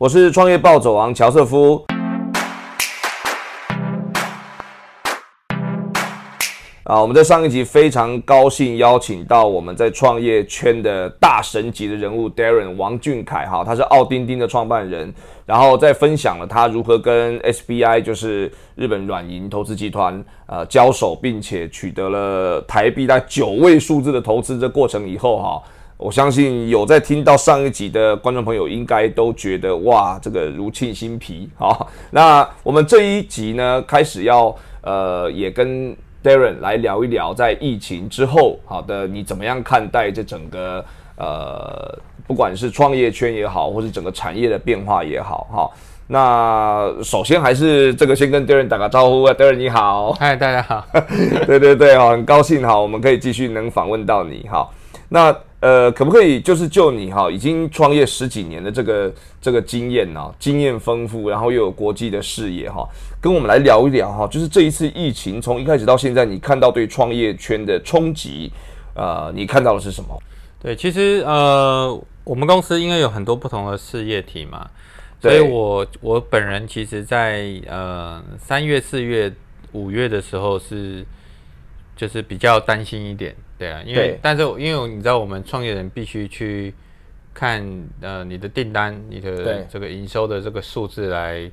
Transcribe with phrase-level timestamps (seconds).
[0.00, 1.84] 我是创业暴走王乔瑟夫。
[6.84, 15.12] 啊，我们在上一集非常高兴邀请到我们在创业圈的大神级的人物 Darren 王俊凯哈，他是奥丁丁的创办人，
[15.44, 25.62] 然后再分享了他如何跟 SBI 就是日本软银投资集团呃交手，并且取得了台币大九位数字的投资这过程以后哈，
[25.98, 40.84] 我相信有在听到上一集的观众朋友应该都觉得哇，这个如沁心脾好，那我们这一集呢开始要呃也跟 Darren 来聊一聊，在疫情之后，好的，你怎么样看待这整个
[41.16, 45.70] 呃，不管是创业圈也好，或是整个产业的变化也好，哈。
[46.06, 50.86] 那首先还是这个，先跟 Darren 打个招呼啊，Darren 你好，嗨，大家好，
[51.44, 54.68] 对 对对，哈，很高兴哈，我们可以继续能访问到你哈。
[55.08, 62.88] 那呃，可不可以就是就你哈，已经创业十几年的这个这个经验呢，经验丰富，然后又有国际的视野哈，
[63.20, 68.52] 跟我们来聊一聊哈，就是这一次疫情从一开始到现在，你看到对创业圈的冲击，
[68.94, 70.16] 呃，你看到的是什么？
[70.60, 74.68] 对，其实呃，我们公司因为有很多不同的事业体嘛，
[75.20, 79.32] 所以我我本人其实，在呃三月、四月、
[79.72, 81.04] 五月的时候是
[81.98, 83.34] 就是比较担心一点。
[83.58, 86.72] 对啊，因为但是因为你知道，我们创业人必须去
[87.34, 87.60] 看
[88.00, 91.50] 呃你的订单、你的这个营收的这个数字来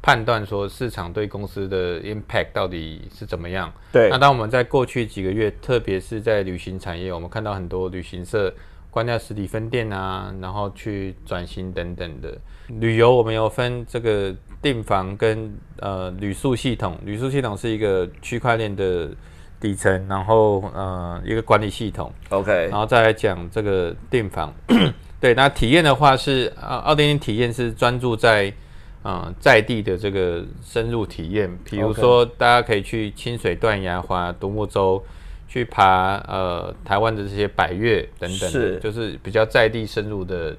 [0.00, 3.70] 判断说市场对公司的 impact 到底是怎么样。
[3.92, 8.50] 对，那当我们在过去几个月，特别是在旅行产业，我们看到很多旅行社
[8.90, 12.34] 关掉实体分店啊，然后去转型等等的。
[12.80, 19.10] 旅游我们有分这个订房跟呃旅宿系统，旅宿系统是一个区块链的。
[19.62, 24.52] 底层，然后呃一个管理系统，OK，然后再来讲这个订房，
[25.20, 28.52] 对，那体验的话是啊，奥丁丁体验是专注在
[29.04, 35.00] 啊在地的这个深入体验，比如说大家可以去清水断崖、滑独木舟，
[35.46, 40.56] 去爬呃台湾的这些百越等等，是，就是比较在地深入的。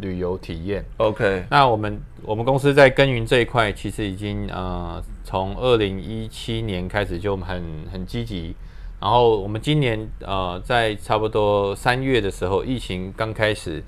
[0.00, 1.44] 旅游体验，OK。
[1.50, 8.54] 那我们我们公司在耕耘这一块，其实已经呃从二零一七年开始就很很积极。
[9.00, 13.82] 然后我们今年呃在差不多三月的时候，疫情刚开始，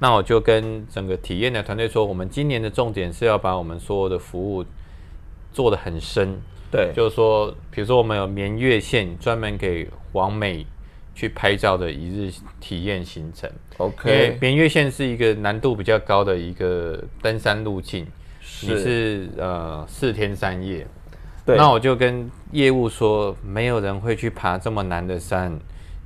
[0.00, 4.64] 那我就跟整个体验的团队说，我们今年的重点是要把我们所有的服务
[5.52, 6.40] 做得很深。
[6.70, 10.66] 对，就是说，比如说我们有绵月线，专门给王美。
[11.14, 14.36] 去拍照的一日体验行程，OK。
[14.42, 18.04] 因为线是一个难度比较高的一个登山路径，
[18.62, 20.84] 你是呃四天三夜。
[21.46, 21.56] 对。
[21.56, 25.56] 那我就跟业务说，没有人会去爬这么难的山，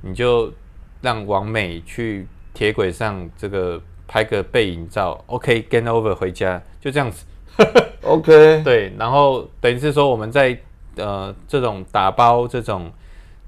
[0.01, 0.53] 你就
[1.01, 7.25] 让王美去铁轨上这个拍个背影照，OK，get over 回家，就这样子。
[8.03, 8.61] OK。
[8.63, 10.55] 对，然后等于是说我们在
[10.97, 12.91] 呃这种打包这种。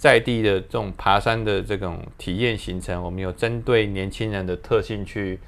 [0.01, 5.39] 在地的这种爬山的这种体验行程，我们有针对年轻人的特性去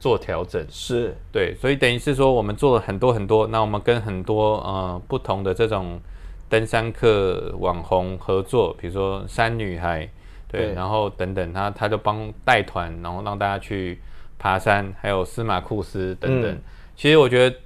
[0.00, 6.00] 做调整，是对，所以等于是说我们做了很多很多，那我们跟很多呃不同的这种
[6.48, 10.08] 登山客网红合作，比如说山女孩，
[10.48, 14.00] 对，然后等等，他他就帮带团，然后让大家去
[14.36, 16.58] 爬山，还有司马库斯等等。
[16.96, 17.56] 其实我觉得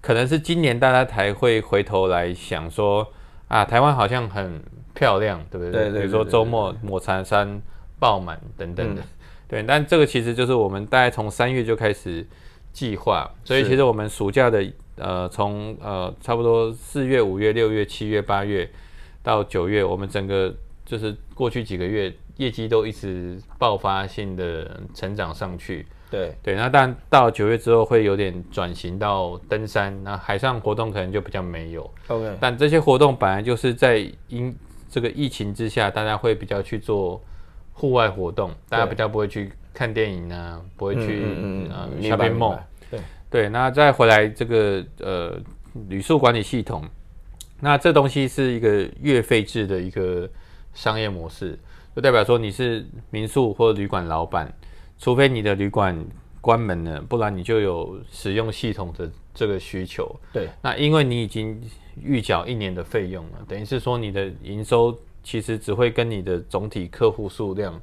[0.00, 3.06] 可能是今年大家才会回头来想说
[3.48, 4.62] 啊，台湾好像很。
[4.94, 5.72] 漂亮，对不对？
[5.72, 6.00] 对对。
[6.00, 7.60] 比如说周末抹茶山
[7.98, 9.02] 爆满等等的，
[9.48, 9.62] 对。
[9.62, 12.26] 但这个其实就是我们大概从三月就开始
[12.72, 14.64] 计划，所以其实我们暑假的
[14.96, 18.68] 呃，从呃差不多四月、五月、六月、七月、八月
[19.22, 20.54] 到九月，我们整个
[20.84, 25.86] 就是过去几个月业绩都一直爆发性的成长上去。
[26.10, 26.54] 对对。
[26.54, 31.90] 那但到九月之后会有点转型到登山，那海上活动可能就比较没有。
[32.08, 32.36] OK。
[32.38, 34.54] 但这些活动本来就是在因
[34.92, 37.18] 这个疫情之下，大家会比较去做
[37.72, 41.24] 户外活动，大家比较不会去看电影啊，不会去
[41.70, 42.54] 呃下边梦。
[42.90, 43.00] 对
[43.30, 45.40] 对，那再回来这个呃
[45.88, 46.84] 旅宿管理系统，
[47.58, 50.28] 那这东西是一个月费制的一个
[50.74, 51.58] 商业模式，
[51.96, 54.52] 就代表说你是民宿或旅馆老板，
[54.98, 55.98] 除非你的旅馆
[56.42, 60.14] 关门了，不然你就有使用系统的这个需求。
[60.34, 61.58] 对，那因为你已经。
[62.00, 67.80] 预缴一年的费用了，等于是说你的营收其实只会跟你的总体客户数量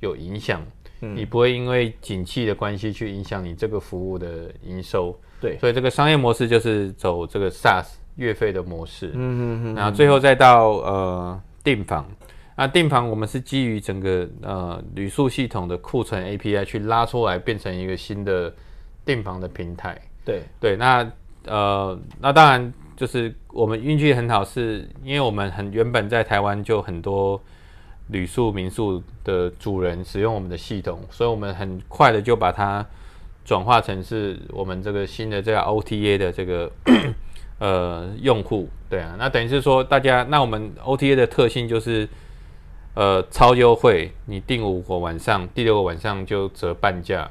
[0.00, 0.64] 有影响，
[1.00, 5.14] 你不会因为景气的关系去影响你这个服务的营收。
[5.40, 7.84] 对，所以这个商业模式就是走这个 SaaS
[8.16, 9.08] 月费的模式。
[9.08, 9.74] 嗯嗯嗯。
[9.74, 12.08] 然后最后再到呃订房，
[12.56, 18.54] 那订房我们是基于整个呃旅宿系统的库存 API 去拉出来，变成一个新的
[19.04, 20.00] 订房的平台。
[20.24, 21.12] 对对，那
[21.44, 27.40] 呃，那当然就是我们运气很好，是因为我们很原本在台湾就很多
[28.08, 32.84] 旅宿民宿的主人使用我们的系统，所以我们很快的就把它
[33.44, 36.70] 转化成是我们这个新的这个 OTA 的这个
[37.58, 38.68] 呃用户。
[38.88, 42.08] 对啊，那等于是说大家，那我们 OTA 的特性就是
[42.94, 47.30] 呃超优惠，你订五个晚上，第六个晚上就折半价。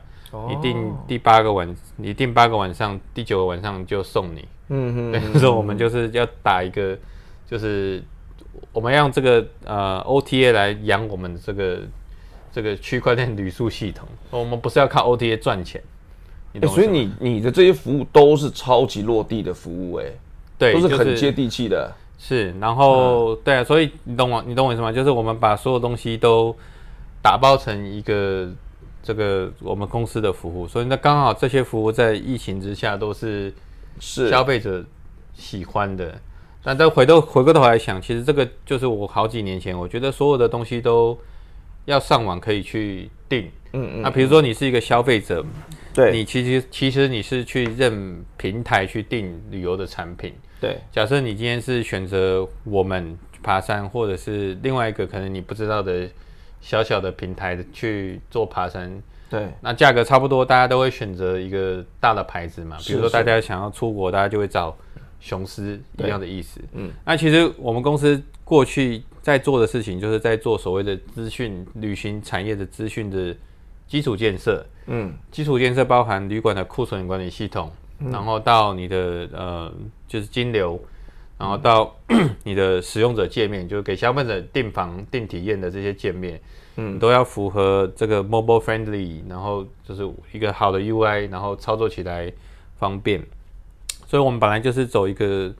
[0.49, 4.47] 你订第八个晚，你定八个晚上，第九个晚上就送你。
[4.69, 6.97] 嗯嗯，对，所以我们就是要打一个，
[7.47, 8.03] 就是
[8.71, 11.79] 我们要用这个呃 OTA 来养我们这个
[12.51, 14.07] 这个区块链旅宿系统。
[14.31, 15.81] 我们不是要靠 OTA 赚钱。
[16.67, 20.05] 所以你你的这些服务都是超级落地的服务，哎，
[20.57, 21.93] 对，都是很接地气的。
[22.17, 24.91] 是，然后对啊，所以你懂我，你懂我意思吗？
[24.91, 26.55] 就是我们把所有东西都
[27.21, 28.49] 打包成一个。
[29.03, 33.53] 这个我们公司的服务，所以那刚好这些服务在疫情之下都是
[33.99, 34.83] 是消费者
[35.33, 36.17] 喜欢的。
[36.63, 41.19] 但再回头回过头来想，其实这个就是我好几年前，我觉得所有的东西都
[41.83, 43.51] 要上网可以去订。
[43.73, 44.01] 嗯嗯。
[44.01, 45.45] 那比如说你是一个消费者，
[45.93, 50.33] 对，你其实其实你是去任平台去订旅游的产品。
[50.61, 50.77] 对。
[50.93, 56.07] 假设你今天是选择我们爬山，或者是另外一个可能你不知道的。
[56.63, 58.89] 小小的平台去做爬山，
[59.29, 62.77] 对，那价格差不多，大家都会选择一个大的牌子嘛。
[62.85, 64.73] 比如说大家想要出国，大家就会找
[65.19, 66.61] 雄狮一样的意思。
[66.71, 73.35] 嗯，那其实我们公司过去在做的事情，就是在做所谓的资讯旅行产业的资讯的
[73.85, 74.65] 基础建设。
[74.85, 77.69] 嗯，基础建设包含旅馆的库存管理系统，
[78.09, 79.69] 然后到你的呃
[80.07, 80.81] 就是金流。
[81.37, 81.95] 然后到
[82.43, 86.39] 你的使用者界面，就是给消费者订房、订体验的这些界面，
[86.77, 92.31] 嗯，都要符合这个 mobile friendly，然后就是一个好的 UI，然后操作起来
[92.77, 93.21] 方便。
[94.07, 95.53] 所以我们本来就是走一个。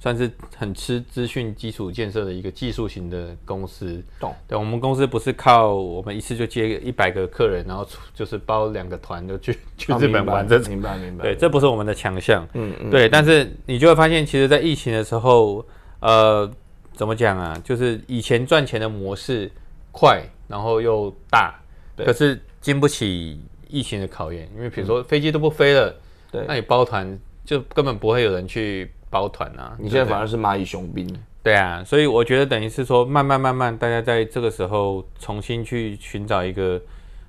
[0.00, 4.00] 算是很吃资讯基础建设的一个技术型的公司。
[4.20, 4.32] 懂。
[4.46, 7.84] 对，我们公司不是靠我们一次就接一百个客人，然后
[8.14, 10.46] 就是包两个团就去去日本玩。
[10.46, 11.24] 这明白明白。
[11.24, 12.46] 对，这不是我们的强项。
[12.54, 12.90] 嗯嗯。
[12.90, 15.66] 对，但是你就会发现，其实，在疫情的时候，
[15.98, 16.48] 呃，
[16.92, 17.60] 怎么讲啊？
[17.64, 19.50] 就是以前赚钱的模式
[19.90, 21.60] 快，然后又大，
[21.96, 24.48] 可是经不起疫情的考验。
[24.54, 25.92] 因为比如说飞机都不飞了，
[26.30, 28.88] 对，那你包团就根本不会有人去。
[29.10, 29.76] 包团啊！
[29.78, 31.08] 你现在反而是蚂蚁雄兵。
[31.42, 36.80] 对啊，所以我觉得等于是说，慢慢慢慢，大家在这个时候重新去寻找一个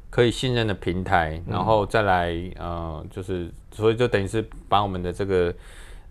[0.10, 5.54] 可以信任的平台，然后再来呃，就是所以就等于是把我们的这个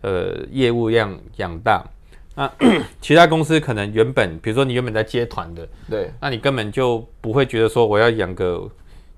[0.01, 1.83] 呃业务量养大。
[2.35, 2.51] 那
[3.01, 8.69] 其他公司可能原本，比如说你原本在接团的，对，那你根本就不会觉得说我要养个。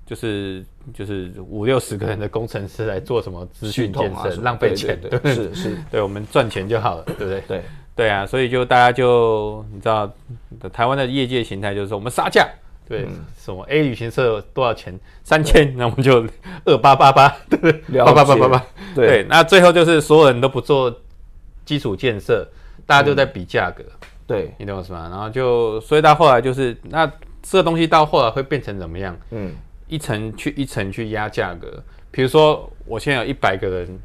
[0.04, 7.40] 就是就是五六十个人的工程师来做什么资讯建设，浪费钱，对是是，对我们赚钱就好了，对不对？
[7.46, 7.62] 对
[7.94, 10.10] 对啊，所以就大家就你知道，
[10.72, 12.48] 台湾的业界形态就是说，我们杀价，
[12.88, 13.06] 对，
[13.38, 14.98] 什么 A 旅行社多少钱？
[15.22, 16.26] 三千，那我们就
[16.64, 18.04] 二八八八，对不对？
[18.04, 19.24] 八八八八八，对。
[19.28, 20.94] 那最后就是所有人都不做
[21.64, 22.46] 基础建设，
[22.86, 23.84] 大家都在比价格，
[24.26, 25.08] 对，你懂我意思吗？
[25.10, 27.06] 然后就所以到后来就是那
[27.42, 29.16] 这个东西到后来会变成怎么样？
[29.30, 29.54] 嗯。
[29.92, 31.70] 一层去一层去压价格，
[32.10, 33.98] 比如说我现在有一百个人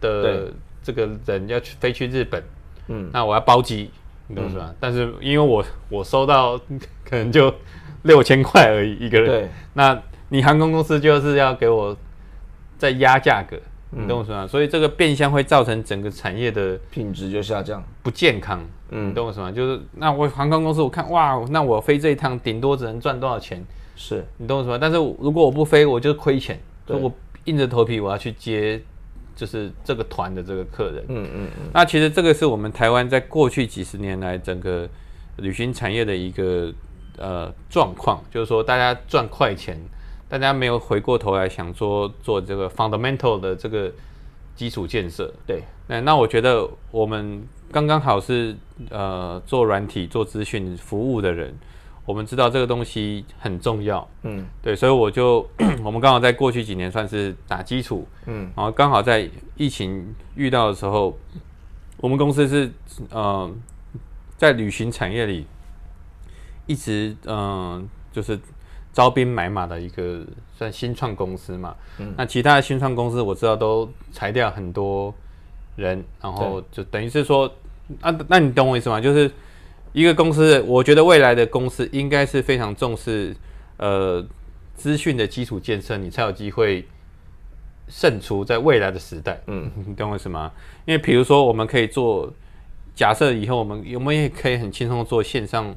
[0.00, 0.52] 的
[0.84, 2.40] 这个人要去飞去日本，
[2.86, 3.90] 嗯，那我要包机，
[4.28, 4.72] 你懂是吧？
[4.78, 6.56] 但是因为我我收到
[7.04, 7.52] 可能就
[8.04, 11.96] 六千块而已一个人，对，那你航空公司就是要给我
[12.78, 13.56] 再压价格，
[13.90, 14.46] 你懂我说吗？
[14.46, 19.50] 所以这个变相会造成整个产业的品质就下降，不健康，嗯，你懂我说吗？
[19.50, 23.64] 就是那我航空公司我看哇，那我飞这一趟顶多只能赚多少钱？
[23.94, 24.78] 是你懂我什么？
[24.78, 26.58] 但是如果我不飞，我就亏钱。
[26.84, 27.12] 所以我
[27.44, 28.82] 硬着头皮我要去接，
[29.36, 31.04] 就是这个团的这个客人。
[31.08, 31.70] 嗯嗯嗯。
[31.72, 34.88] 那其实这个是我们台湾在过去几十年来整个
[35.36, 36.72] 旅行产业的一个
[37.16, 39.80] 呃状况，就是说大家赚快钱，
[40.28, 43.92] 大家没有回过头来想说做这个 fundamental 的这个
[44.56, 45.32] 基础建设。
[45.46, 45.62] 对。
[45.86, 48.56] 那那我觉得我们刚刚好是
[48.90, 51.54] 呃做软体做资讯服务的人。
[52.04, 55.48] 我们知道这个东西很重要，嗯，对，所以我就
[55.84, 61.16] 我们刚好在过去几年算是打基础，嗯，然后刚好在疫情遇到的时候，
[61.98, 62.72] 我们公司是
[63.10, 63.48] 呃
[64.36, 65.46] 在旅行产业里
[66.66, 68.36] 一直嗯就是
[68.92, 70.26] 招兵买马的一个
[70.58, 75.14] 算新创公司嘛，嗯，那其他的新创公司我知道都裁掉很多
[75.76, 77.48] 人，然后就等于是说，
[78.00, 79.00] 啊，那你懂我意思吗？
[79.00, 79.30] 就是。
[79.92, 83.36] 一个公司，我觉得未来的公司应该是非常重视
[83.76, 84.24] 呃
[84.74, 86.86] 资讯的基础建设，你才有机会
[87.88, 89.40] 胜出在未来的时代。
[89.48, 90.50] 嗯， 你懂我意思吗？
[90.86, 92.32] 因为比如说，我们可以做
[92.94, 95.74] 假设以后我们我们也可以很轻松做线上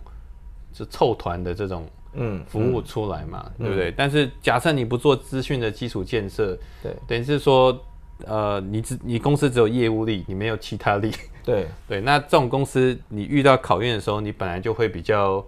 [0.72, 3.94] 就凑团的这种嗯服务出来嘛，对不对？
[3.96, 7.78] 但是假设你不做资讯的基础建设，对，等于是说
[8.26, 11.12] 呃，你只你公司只有业务力，你没有其他力。
[11.46, 15.46] 对对，那这种公司你遇到考验的时候，你本来就会比较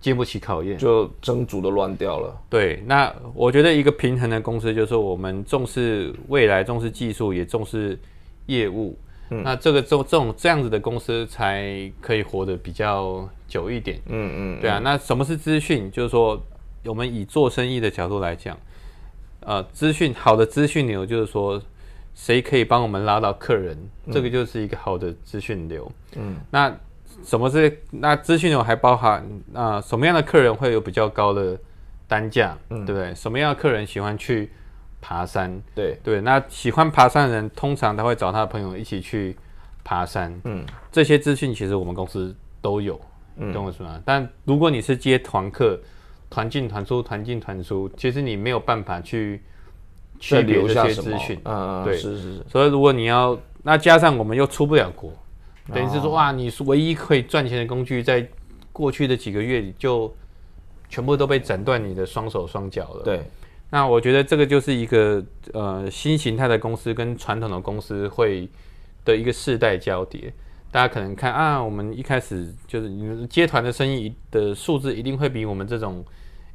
[0.00, 2.36] 经不起考验，就蒸煮都乱掉了。
[2.50, 7.98] 对，那我觉得一个平衡的公司就是我们重视未来，重视技术，也重视
[8.46, 8.98] 业务。
[9.30, 13.98] 嗯那这个这这种这样子的公司才可以活得比较久一点。
[14.06, 14.78] 嗯嗯，对啊。
[14.84, 15.90] 那什么是资讯？
[15.90, 16.38] 就是说，
[16.84, 18.54] 我们以做生意的角度来讲，
[19.40, 21.60] 呃，资讯好的资讯流就是说。
[22.14, 23.76] 谁可以帮我们拉到客人？
[24.10, 25.90] 这个就是一个好的资讯流。
[26.16, 26.74] 嗯，那
[27.24, 29.80] 什么是那资讯流还包含啊？
[29.80, 31.58] 什么样的客人会有比较高的
[32.06, 32.56] 单价？
[32.70, 33.14] 嗯，对不对？
[33.14, 34.50] 什么样的客人喜欢去
[35.00, 35.60] 爬山？
[35.74, 39.36] 对对，那喜欢爬山的人，通常他会找他的朋友一起去
[39.82, 40.40] 爬山。
[40.44, 43.00] 嗯，这些资讯其实我们公司都有，
[43.52, 44.00] 懂我意思吗？
[44.04, 45.80] 但如果你是接团客，
[46.30, 49.42] 团进团出，团进团出，其实你没有办法去。
[50.18, 52.44] 去留下些资讯，嗯嗯，对，是是是。
[52.48, 55.12] 所以如果你要，那加上我们又出不了国，
[55.72, 58.26] 等于是说，哇，你是唯一可以赚钱的工具，在
[58.72, 60.14] 过去的几个月里就
[60.88, 63.02] 全部都被斩断你的双手双脚了。
[63.04, 63.22] 对，
[63.70, 68.48] 那我觉得这个就是一个呃新形态的公司跟传统的公司会
[69.04, 70.32] 的一个世代交叠。
[70.70, 76.04] 大家可能看啊，我们一开始就是接团的生意的数字一定会比我们这种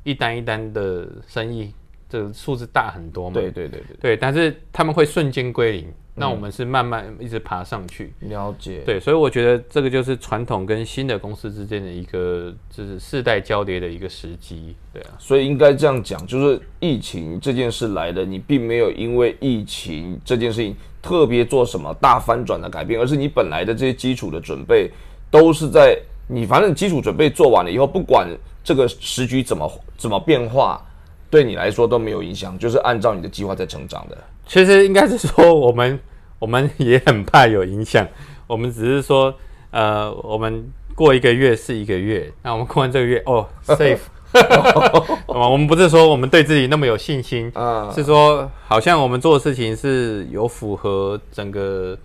[0.03, 1.73] 一单一单的生意。
[2.09, 3.35] 这个数字大很多嘛？
[3.35, 8.11] 对对对对对，但是他们会瞬间归零，那我们是慢慢一直爬上去。
[8.21, 8.81] 了解。
[8.83, 14.75] 对，所以我觉得这个就是传统跟新的公司之间的一个就是世代交叠的一个时机。
[14.91, 24.89] 对啊，所以应该这样讲，就是疫情这件事来的，你并没有因为疫情这件事情特别做什么大翻转的改变，而是你本来的这些基础的准备
[25.29, 25.95] 都是在
[26.27, 28.27] 你反正基础准备做完了以后，不管
[28.63, 30.83] 这个时局怎么怎么变化。
[31.29, 34.17] 对你来说都没有影响，就是按照你的计划在成长的。
[34.45, 35.99] 其实应该是说，我们
[36.39, 38.07] 我们也很怕有影响。
[38.47, 39.33] 我们只是说，
[39.71, 43.99] 呃，我们过一个月是一个月，那我们过完这个月，哦，safe。
[45.25, 47.51] 我们不是说我们对自己那么有信心，
[47.93, 51.97] 是说好像我们做的事情是有符合整个。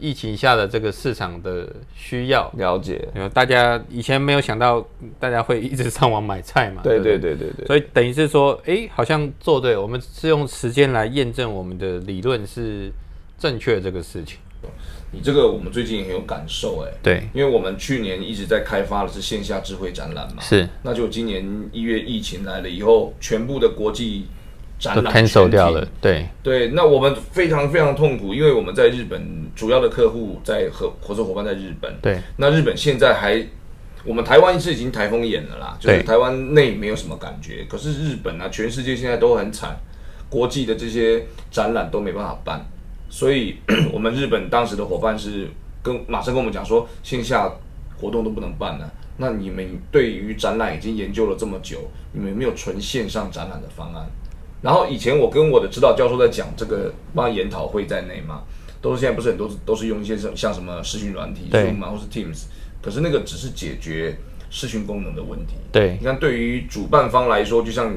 [0.00, 4.84] 疫情下的这个市场的需要了解，大家以前没有想到，
[5.18, 6.80] 大家会一直上网买菜嘛？
[6.82, 7.66] 对对对对对。
[7.66, 12.90] 所以等于是说，哎，好像做对，我们是用时间来验证我们的理论是
[13.38, 14.38] 正确这个事情。
[15.12, 24.26] 你这个我们最近也很有感受，哎，对，因为我们去年一直在开发的是线下智慧展览嘛，是，那就今年一月疫情来了以后，全部的国际。
[24.80, 26.26] 都 cancel 掉了，对。
[26.42, 29.20] 对，那我们非常非常痛苦，因为我们在日本
[29.54, 33.46] 主要的客户在合合作伙伴在日本，对，那日本现在还，
[34.04, 39.76] 我们台湾是已经台风眼了啦，就是台湾内没有什么感觉，可是日本啊，全世界现在都很惨，
[40.30, 42.64] 国际的这些展览都没办法办，
[43.10, 43.56] 所以
[43.92, 45.46] 我们日本当时的伙伴是
[45.82, 47.52] 跟马上跟我们讲说，线下
[47.98, 54.06] 活动都不能办了，那你们对于展览已经研究了这么久，你们有没有纯线上展览的方案？
[54.62, 58.42] 然后以前我跟我的指导教授在讲这个，包括研讨会在内嘛，
[58.80, 62.44] 都是现在不是很多都是用一些像像什么视讯软体，Zoom 嘛，或是 Teams，
[62.82, 64.18] 可是那个只是解决
[64.50, 65.54] 视讯功能的问题。
[65.72, 67.94] 对，你看对于主办方来说，就像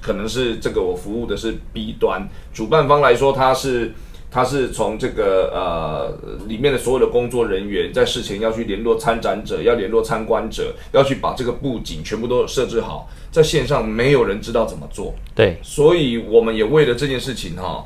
[0.00, 3.92] 可能是这个我服务的是 B 端，主办方来说他是。
[4.30, 15.14] 他是从这个呃里面的所有的工作人员，在事前要去联络参展者，要联络参观者，要去把这个布景全部都设置好，在线上没有人知道怎么做。
[15.34, 17.84] 对，所以我们也为了这件事情哈，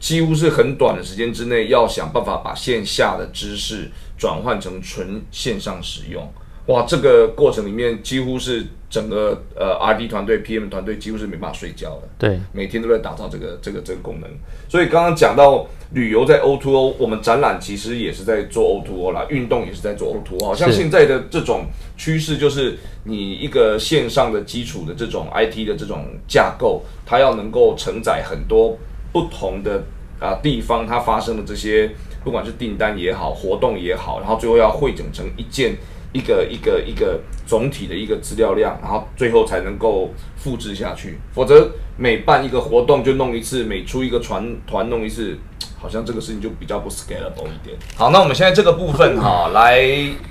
[0.00, 6.26] 几乎是很短的时间之内，要想办法把线下的知识转换成纯线上使用。
[6.66, 14.30] 哇，这个过程里面几乎是整个呃 R D 团队、P M 团队几乎是没办法睡觉的，对，每天都在打造这个这个这个功能。
[14.68, 20.46] 所以刚刚讲到旅游在 O to O，我们展览其实也是在做 O to O 啦，运动也是在做 O to O。
[20.46, 21.64] 好像现在的这种
[21.96, 28.78] 趋势就是你一个线上的基础的这种 I T 的这种架构，它要能够承载很多
[29.12, 29.82] 不同的
[30.20, 31.90] 啊地方它发生的这些，
[32.22, 35.74] 不管是订单也好，活动也好，然后最后要汇整成一件。
[36.12, 41.18] 一个一个一个总体的一个资料量，然后最后才能够复制下去。
[41.32, 45.38] 否则每办一个活动就弄一次，每出一个团团弄一次，
[45.78, 47.76] 好像这个事情就比较不 scalable 一点。
[47.96, 49.84] 好，那我们现在这个部分哈， 来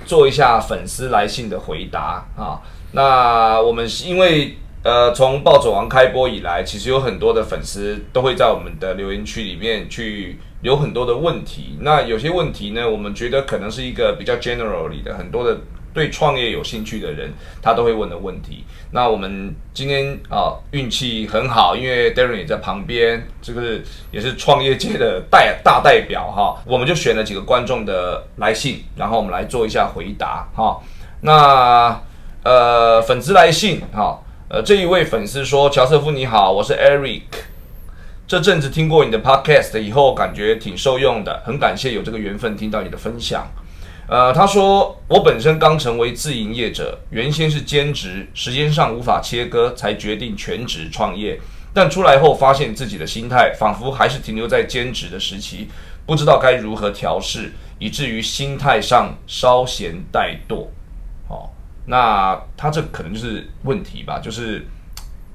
[0.04, 2.60] 做一下粉丝来信的回答啊。
[2.92, 11.76] 那我们因为呃，从暴走王开播以来，其实有很多的粉丝都会在我们的留言区里面去有很多的问题。
[11.80, 15.58] 那有些问题呢，我们觉得可能是一个比较 generally 的，很多的
[15.92, 18.64] 对创业有兴趣的人他都会问的问题。
[18.92, 23.78] 那我们今天啊运气很好，因为 Darren 也在旁边，这个
[24.10, 26.62] 也是创业界的代大代表哈。
[26.64, 30.80] 我们就选了几个观众的来信，然后我们来做一下回答哈。
[31.20, 32.00] 那
[32.42, 34.18] 呃粉丝来信哈。
[34.48, 37.22] 呃，这一位粉丝说：“乔瑟夫你好，我是 Eric。
[38.26, 43.46] 这阵子听过你的 Podcast 以后，感觉挺受用的，很感谢有这个缘分听到你的分享。”
[44.08, 51.40] 呃，他说：“我本身刚成为自营业者，原先是兼职，时间上无法切割，才决定全职创业。
[51.72, 55.68] 但出来后发现自己的心态仿佛还是停留在兼职的时期，
[56.04, 60.66] 不知道该如何调试，以至于心态上稍显怠惰。”
[61.28, 61.48] 哦
[61.86, 64.66] 那他这可能就是问题吧，就是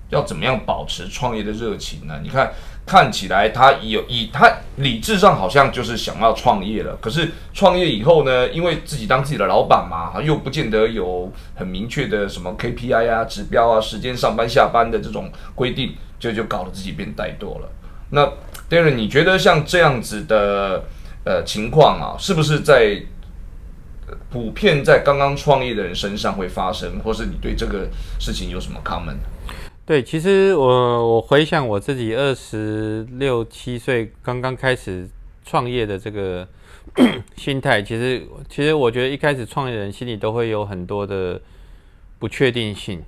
[0.10, 2.20] 要怎么样保持创业的热情呢？
[2.22, 2.54] 你看，
[2.88, 17.70] 看起来他有以他理智上好像就是想要创业了，可是创业以后呢，因为自己当自己的老板嘛，又不见得有很明确的什么 KPI 啊、指标啊、时间上班下班的这种规定，就就搞得自己变怠惰了。
[18.12, 18.26] 那
[18.70, 20.86] Darren，你觉得像这样子的
[21.26, 23.04] 呃情况啊，是不是在？
[24.30, 29.18] 普遍在刚刚创业的人身上会发生，或是你对这个事情有什么 comment？
[29.88, 35.08] 对，其实我我回想我自己二十六七岁刚刚开始
[35.46, 36.46] 创业的这个
[37.38, 41.40] 心态，其实其实我觉得一开始创业人心里都会有很多的
[42.20, 43.02] 不确定性。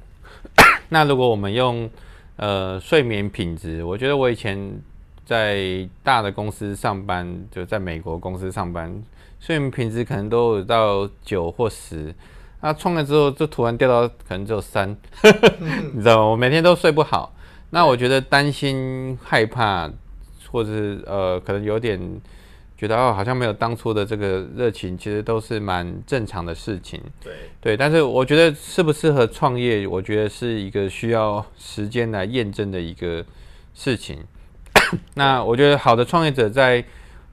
[0.88, 1.90] 那如果我们用
[2.38, 4.82] 呃睡眠品质，我觉得我以前
[5.26, 9.04] 在大的公司上班，就在美国公司上班。
[9.42, 12.16] 睡眠品质可能都有到九或十，
[12.62, 14.90] 那创业之后就突然掉到可能只有三，
[15.94, 16.26] 你知道吗？
[16.26, 17.34] 我每天都睡不好，
[17.70, 19.90] 那我觉得担心、害怕，
[20.52, 22.00] 或者是呃，可能有点
[22.78, 27.02] 觉得哦，好像没有当初的这个热情，其实都是蛮正常的事情。
[27.24, 33.24] 对对，但是我觉得适不适合创业，我觉得是一个需要时间来验证的一个
[33.74, 34.20] 事情。
[35.16, 36.84] 那我觉得好的创业者在。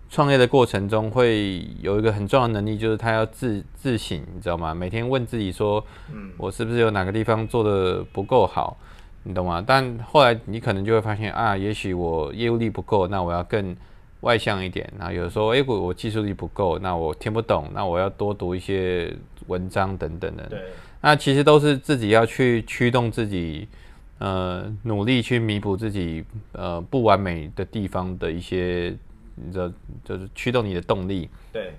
[0.09, 4.73] 创业的过程中会有一个很重要的能力，就是他要自自省，你知道吗？
[4.73, 8.77] 每天问自己说：“嗯，我是不是有哪个地方做的不够好？”
[9.25, 9.63] 你懂吗？
[9.67, 13.77] 但后来你可能就会发现啊，也许我业务力不够，那我要更
[14.21, 14.89] 外向一点。
[14.97, 19.13] 然后有的时候，哎，我我技术力不够，那我听不懂，那我要多读一些
[19.49, 20.45] 文章等等的。
[20.45, 20.61] 对，
[21.01, 23.67] 那其实都是自己要去驱动自己，
[24.19, 28.97] 呃，努力去弥补自己呃不完美的地方的一些。
[29.37, 29.71] 你知道，
[30.05, 31.29] 就是驱动你的动力。
[31.53, 31.73] 对。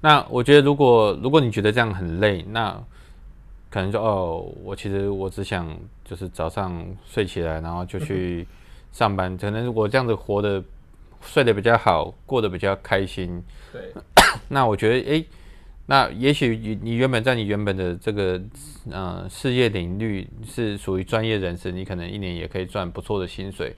[0.00, 2.72] 那我觉得，如果如果你觉得这样很累，那
[3.70, 8.46] 可能就哦，我其实我只想就是早上睡起来，然后就去
[8.92, 9.36] 上班。
[9.36, 10.62] 可能如果这样子活的
[11.22, 13.42] 睡得比较好，过得比较开心。
[13.72, 13.92] 对。
[14.48, 15.24] 那我觉得，哎，
[15.86, 18.40] 那也许你你原本在你原本的这个
[18.90, 23.74] 呃事业领域是属于专业人士，你可能一年也可以赚不错的薪水。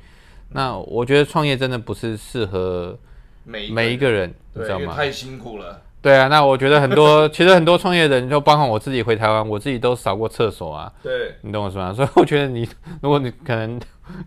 [0.50, 2.96] 那我觉得创业真的不是适合
[3.44, 4.94] 每每一个人，你知道吗？
[4.96, 5.82] 太辛苦了。
[6.02, 10.92] 对啊，那我觉得很多， 其实很多创业人，就包括我自己回台湾，我自己都扫过厕所啊。
[11.02, 11.92] 对，你懂我说吗？
[11.92, 12.68] 所以我觉得你，
[13.02, 13.80] 如果你可能，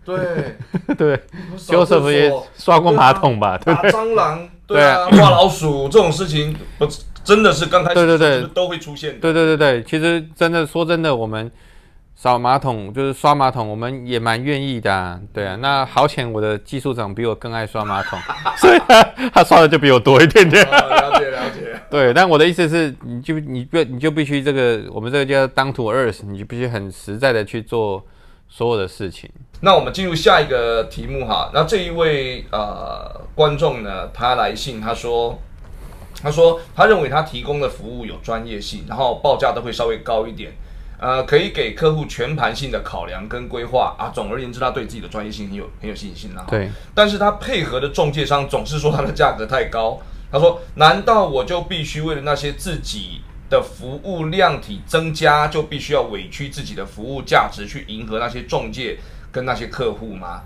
[0.04, 0.56] 对
[0.94, 1.18] 对，
[1.56, 3.56] 就是不也刷过马桶吧？
[3.56, 6.86] 打蟑螂，对啊，抓老鼠这种事情，不
[7.24, 9.18] 真的是刚开始，对对对，都会出现。
[9.18, 11.50] 对对对对，其实真的说真的，我们。
[12.22, 15.56] 扫马桶就是刷马桶，我们也蛮愿意的，对啊。
[15.56, 18.18] 那好险，我的技术长比我更爱刷马桶，
[18.58, 19.02] 所以他
[19.32, 20.62] 他刷的就比我多一点点。
[20.62, 21.80] 了解了解。
[21.88, 28.04] 对，但我的意思是，你就你不你就必须这个，我们这个叫 down to earth，你就必须很实在的去做
[28.50, 29.30] 所有的事情。
[29.62, 31.50] 那我们进入下一个题目哈。
[31.54, 35.38] 那这一位呃观众呢，他来信他说，
[36.22, 40.52] 他说他认为他提供的服务有专业性，然后报价都会稍微高一点。
[41.00, 44.12] 呃，可以给客户全盘性的考量跟规划啊。
[44.14, 46.44] 总而言之，他对自己的专业性很有很有信心啦。
[46.50, 46.68] 对。
[46.94, 49.98] 但是他配合的中介商总是说他的价格太高。
[50.30, 58.98] 他说：“难道我就必须为了那些自己的服务量体增加，就必须要委屈自己的服务价值去迎合那些中介
[59.32, 60.42] 跟那些客户吗？”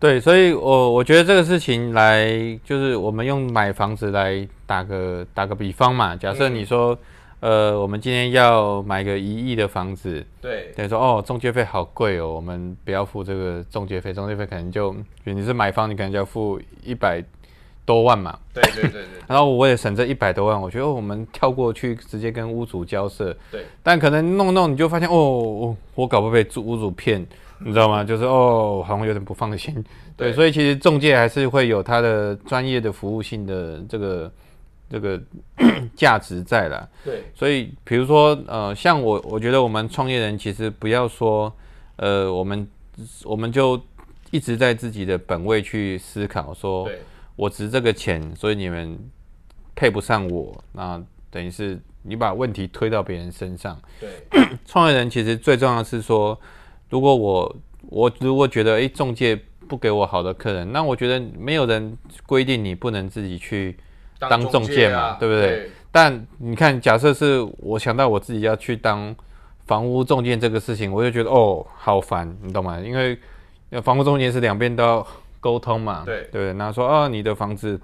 [0.00, 2.26] 对，所以我我觉得这个事情来，
[2.64, 6.16] 就是我们用买房子来打个打个比方嘛。
[6.16, 6.98] 假设你说。
[7.42, 17.20] 呃，我们今天要买个一亿的房子，对，等于说哦，中介费好贵哦，我们不要付这个中介费，中介费可能就，你是买方，你可能就要付一百
[17.84, 18.38] 多万嘛。
[18.54, 19.02] 对对对对。
[19.26, 23.36] 然后我也省这一百多万，我觉得我们跳过去直接跟屋主交涉。
[23.50, 23.66] 对。
[23.82, 27.26] 但可能弄弄你就发现哦，我搞不被屋主骗，
[27.58, 28.04] 你知道吗？
[28.06, 29.84] 就是哦，好像有点不放心。
[30.16, 30.32] 对。
[30.32, 34.30] 所以其实中介还是会有他的专业的服务性的这个
[34.92, 35.18] 这个
[35.96, 36.86] 价值在了。
[37.02, 37.24] 对。
[37.34, 41.50] 所以比如说呃，像我，我觉得我们创业人其实不要说
[41.96, 42.68] 呃，我们
[43.24, 43.80] 我们就
[44.30, 46.88] 一直在自己的本位去思考说。
[47.34, 48.96] 我值这个钱，所以你们
[49.74, 53.80] 配不上我，那等于是你把问题推到别人身上。
[53.98, 54.10] 对，
[54.66, 56.38] 创业人其实最重要的是说，
[56.90, 57.56] 如果我
[57.88, 59.34] 我如果觉得诶中介
[59.66, 63.78] 不给我好的客人，那我觉得没有人规定你不能自己去
[64.28, 65.70] 当中介嘛，对不对？
[65.90, 69.14] 但你看，假设是我想到我自己要去当
[69.66, 72.78] 房屋中介这个事情，我就觉得哦好烦，你懂吗？
[72.80, 73.18] 因为
[73.82, 75.06] 房屋中介是两边都要。
[75.42, 77.80] 沟通嘛，对对，那说哦，你的房子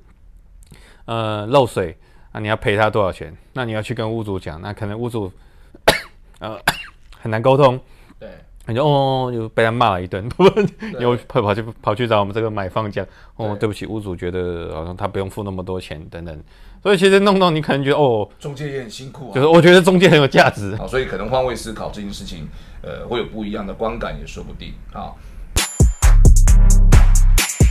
[1.07, 1.99] 呃漏水
[2.31, 3.37] 啊，你要赔他多少钱？
[3.53, 5.29] 那你要去跟屋主讲，那可能屋主
[6.39, 6.57] 呃
[7.21, 7.81] 很难沟通，
[8.21, 8.29] 对，
[8.69, 10.29] 你就哦就被他骂了一顿，
[11.01, 13.05] 又跑跑去跑去找我们这个买方讲，
[13.37, 13.67] 哦对。
[13.67, 16.43] 不起，屋主觉得好像他不用付那么多钱等等，
[16.83, 22.49] 所以其实弄到你可能觉得哦，中介也很辛苦，就是我觉得中介很有价值，好，所以可能换位思考这件事情，
[22.83, 25.13] 呃，会有不一样的观感也说不定啊。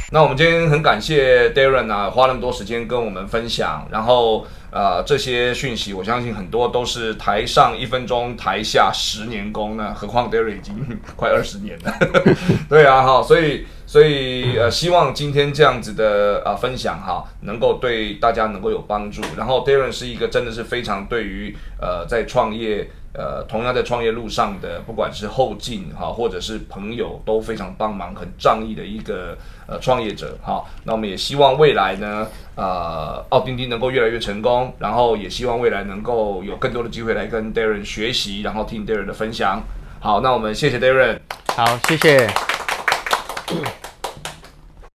[0.09, 10.73] 那我们今天很感谢 Darren 啊，花那么多时间跟我们分享，然后呃这些讯息，我相信很多都是台上一分钟，台下十年功呢，何况 Darren 已经
[11.17, 11.93] 快二十年了，
[12.69, 19.21] 对啊哈，所以所以呃希望今天这样子的呃分享哈，能够对大家能够有帮助。
[19.35, 22.89] 然后 Darren 是一个真的是非常对于呃在创业。
[23.17, 30.63] 呃，同样在创业路上的，不管是后进哈，或者是朋友，都非常帮忙、很仗义的一个呃创业者哈。
[30.83, 39.63] 那我们也希望未来呢，呃，奥丁丁能够越来越成功，然后也希望未来能够有更多的机会来跟 Darren 学习，然后听 Darren 的分享。
[39.99, 41.17] 好，那我们谢谢 Darren，
[41.55, 42.29] 好，谢谢。